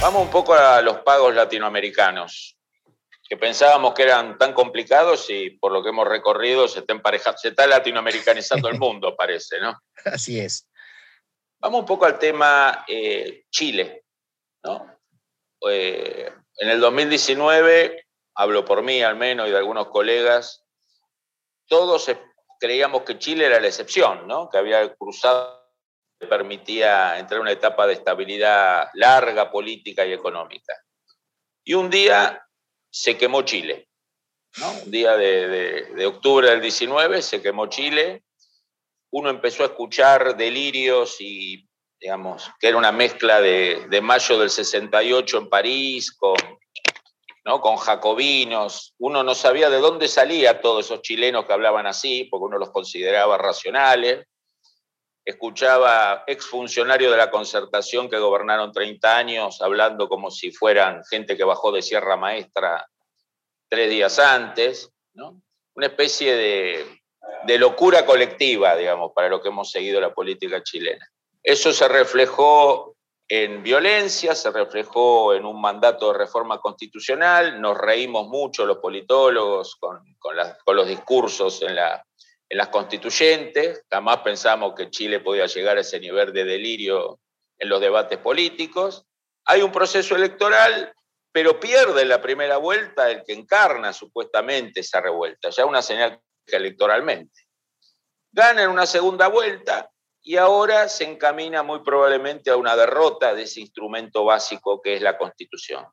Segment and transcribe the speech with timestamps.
[0.00, 2.56] Vamos un poco a los pagos latinoamericanos,
[3.28, 7.36] que pensábamos que eran tan complicados y por lo que hemos recorrido se está, emparejando,
[7.36, 9.76] se está latinoamericanizando el mundo, parece, ¿no?
[10.04, 10.68] Así es.
[11.58, 14.04] Vamos un poco al tema eh, Chile,
[14.62, 15.00] ¿no?
[15.68, 20.64] Eh, en el 2019, hablo por mí al menos y de algunos colegas,
[21.66, 22.08] todos
[22.60, 24.48] creíamos que Chile era la excepción, ¿no?
[24.48, 25.57] Que había cruzado
[26.26, 30.74] permitía entrar en una etapa de estabilidad larga, política y económica.
[31.64, 32.44] Y un día
[32.90, 33.88] se quemó Chile.
[34.84, 38.24] Un día de, octubre del 19 se quemó Chile.
[39.10, 41.68] Uno empezó a escuchar delirios y,
[42.00, 46.36] digamos, que era una mezcla de, de mayo del 68 en París con,
[47.44, 47.60] ¿no?
[47.60, 48.94] con jacobinos.
[48.98, 52.70] Uno no sabía de dónde salía todos esos chilenos que hablaban así, porque uno los
[52.70, 54.26] consideraba racionales
[55.28, 61.44] escuchaba exfuncionarios de la concertación que gobernaron 30 años hablando como si fueran gente que
[61.44, 62.88] bajó de Sierra Maestra
[63.68, 66.34] tres días antes, una especie
[67.44, 71.06] de, locura colectiva, digamos, para lo que hemos seguido la política chilena.
[71.42, 72.96] Eso se reflejó
[73.28, 79.76] en violencia, se reflejó en un mandato de reforma constitucional, nos reímos mucho los politólogos
[79.76, 82.02] con los discursos en la,
[82.48, 87.20] en las constituyentes, jamás pensamos que Chile podía llegar a ese nivel de delirio
[87.58, 89.04] en los debates políticos.
[89.44, 90.92] Hay un proceso electoral,
[91.30, 97.42] pero pierde la primera vuelta el que encarna supuestamente esa revuelta, ya una señal electoralmente.
[98.32, 99.90] Gana en una segunda vuelta
[100.22, 105.02] y ahora se encamina muy probablemente a una derrota de ese instrumento básico que es
[105.02, 105.86] la constitución.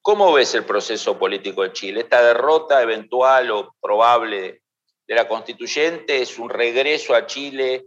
[0.00, 2.00] ¿Cómo ves el proceso político de Chile?
[2.00, 4.61] ¿Esta derrota eventual o probable
[5.14, 7.86] la constituyente es un regreso a Chile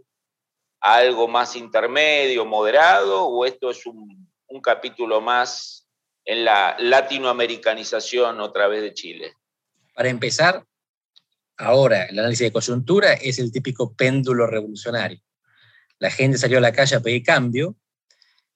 [0.80, 4.16] a algo más intermedio, moderado, o esto es un,
[4.62, 5.86] capítulo más
[6.24, 9.34] en la latinoamericanización otra vez de Chile?
[9.94, 10.64] Para empezar,
[11.58, 15.20] ahora el análisis de coyuntura es el típico péndulo revolucionario.
[15.98, 17.76] La gente salió a la calle a pedir cambio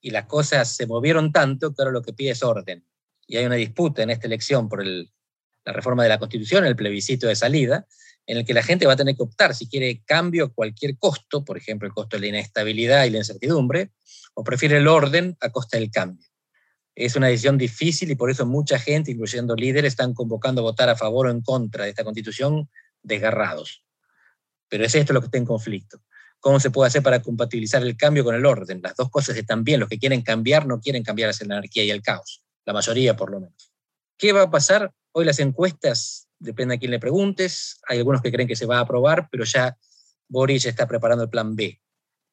[0.00, 2.84] y las cosas se movieron tanto que ahora lo que pide es orden.
[3.26, 7.28] Y hay una disputa en esta elección por la reforma de la Constitución, el plebiscito
[7.28, 7.86] de salida,
[8.30, 10.96] en el que la gente va a tener que optar si quiere cambio a cualquier
[10.96, 13.90] costo, por ejemplo, el costo de la inestabilidad y la incertidumbre,
[14.34, 16.24] o prefiere el orden a costa del cambio.
[16.94, 20.88] Es una decisión difícil y por eso mucha gente, incluyendo líderes, están convocando a votar
[20.88, 22.70] a favor o en contra de esta constitución
[23.02, 23.84] desgarrados.
[24.68, 26.00] Pero es esto lo que está en conflicto.
[26.38, 28.80] ¿Cómo se puede hacer para compatibilizar el cambio con el orden?
[28.80, 29.80] Las dos cosas están bien.
[29.80, 32.44] Los que quieren cambiar no quieren cambiar hacia la anarquía y el caos.
[32.64, 33.72] La mayoría, por lo menos.
[34.16, 34.92] ¿Qué va a pasar?
[35.10, 37.78] Hoy las encuestas depende a quién le preguntes.
[37.86, 39.76] Hay algunos que creen que se va a aprobar, pero ya
[40.28, 41.80] Boris está preparando el plan B.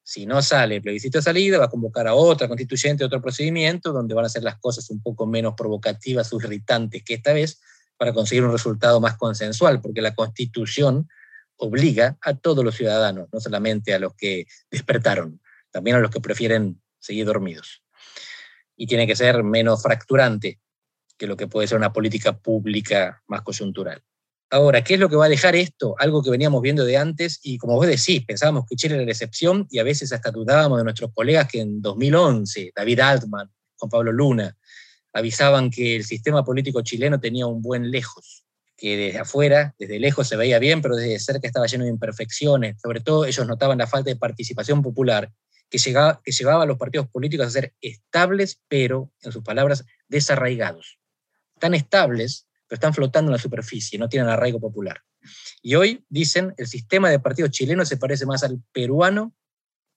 [0.02, 3.92] Si no sale el plebiscito de salida, va a convocar a otra constituyente, otro procedimiento,
[3.92, 7.60] donde van a ser las cosas un poco menos provocativas irritantes que esta vez,
[7.98, 11.08] para conseguir un resultado más consensual, porque la constitución
[11.56, 16.20] obliga a todos los ciudadanos, no solamente a los que despertaron, también a los que
[16.20, 17.82] prefieren seguir dormidos.
[18.76, 20.58] Y tiene que ser menos fracturante
[21.18, 24.02] que lo que puede ser una política pública más coyuntural.
[24.50, 25.94] Ahora, ¿qué es lo que va a dejar esto?
[25.98, 29.10] Algo que veníamos viendo de antes y como vos decís, pensábamos que Chile era la
[29.10, 33.90] excepción y a veces hasta dudábamos de nuestros colegas que en 2011, David Altman, Juan
[33.90, 34.56] Pablo Luna,
[35.12, 40.26] avisaban que el sistema político chileno tenía un buen lejos, que desde afuera, desde lejos
[40.26, 42.80] se veía bien, pero desde cerca estaba lleno de imperfecciones.
[42.80, 45.30] Sobre todo ellos notaban la falta de participación popular
[45.68, 49.84] que, llegaba, que llevaba a los partidos políticos a ser estables, pero, en sus palabras,
[50.08, 50.97] desarraigados
[51.58, 55.02] tan estables, pero están flotando en la superficie, no tienen arraigo popular.
[55.62, 59.34] Y hoy dicen, el sistema de partidos chileno se parece más al peruano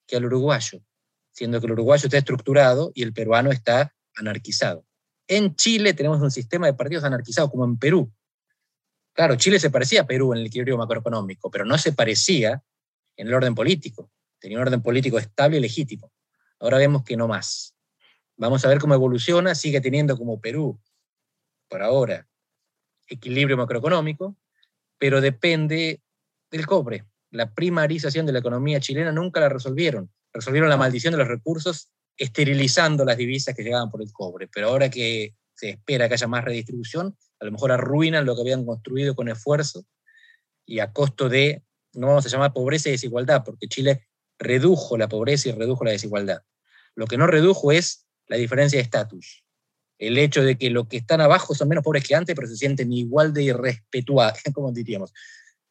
[0.07, 0.81] que al uruguayo,
[1.31, 4.85] siendo que el uruguayo está estructurado y el peruano está anarquizado.
[5.27, 8.11] En Chile tenemos un sistema de partidos anarquizados como en Perú.
[9.13, 12.63] Claro, Chile se parecía a Perú en el equilibrio macroeconómico, pero no se parecía
[13.15, 14.09] en el orden político.
[14.39, 16.11] Tenía un orden político estable y legítimo.
[16.59, 17.75] Ahora vemos que no más.
[18.37, 20.79] Vamos a ver cómo evoluciona, sigue teniendo como Perú
[21.71, 22.27] por ahora,
[23.07, 24.35] equilibrio macroeconómico,
[24.99, 26.01] pero depende
[26.51, 27.05] del cobre.
[27.31, 30.11] La primarización de la economía chilena nunca la resolvieron.
[30.33, 34.49] Resolvieron la maldición de los recursos esterilizando las divisas que llegaban por el cobre.
[34.49, 38.41] Pero ahora que se espera que haya más redistribución, a lo mejor arruinan lo que
[38.41, 39.85] habían construido con esfuerzo
[40.65, 41.63] y a costo de,
[41.93, 45.91] no vamos a llamar pobreza y desigualdad, porque Chile redujo la pobreza y redujo la
[45.91, 46.41] desigualdad.
[46.95, 49.40] Lo que no redujo es la diferencia de estatus.
[50.01, 52.57] El hecho de que los que están abajo son menos pobres que antes, pero se
[52.57, 55.13] sienten igual de irrespetuados, como diríamos,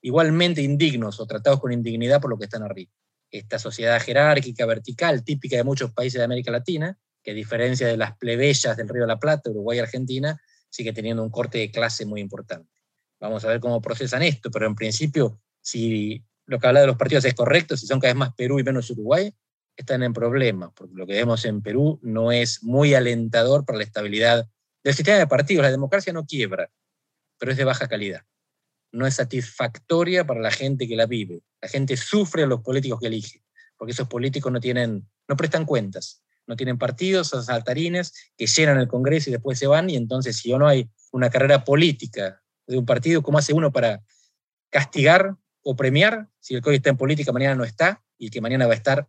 [0.02, 2.92] igualmente indignos o tratados con indignidad por lo que están arriba.
[3.32, 7.96] Esta sociedad jerárquica, vertical, típica de muchos países de América Latina, que a diferencia de
[7.96, 11.72] las plebeyas del Río de la Plata, Uruguay y Argentina, sigue teniendo un corte de
[11.72, 12.70] clase muy importante.
[13.18, 16.96] Vamos a ver cómo procesan esto, pero en principio, si lo que habla de los
[16.96, 19.34] partidos es correcto, si son cada vez más Perú y menos Uruguay,
[19.80, 23.84] están en problemas, porque lo que vemos en Perú no es muy alentador para la
[23.84, 24.48] estabilidad
[24.82, 25.62] del sistema de partidos.
[25.62, 26.70] La democracia no quiebra,
[27.38, 28.22] pero es de baja calidad.
[28.92, 31.42] No es satisfactoria para la gente que la vive.
[31.60, 33.42] La gente sufre a los políticos que elige,
[33.76, 38.78] porque esos políticos no, tienen, no prestan cuentas, no tienen partidos, son saltarines que llenan
[38.78, 42.78] el Congreso y después se van, y entonces si no hay una carrera política de
[42.78, 44.02] un partido, ¿cómo hace uno para
[44.70, 48.40] castigar o premiar si el que hoy está en política mañana no está y que
[48.40, 49.08] mañana va a estar